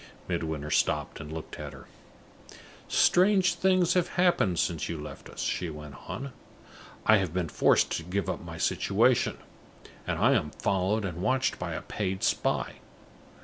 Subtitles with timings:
[0.27, 1.85] Midwinter stopped and looked at her.
[2.87, 6.33] "Strange things have happened since you left us," she went on.
[7.05, 9.37] "I have been forced to give up my situation,
[10.07, 12.77] and I am followed and watched by a paid spy.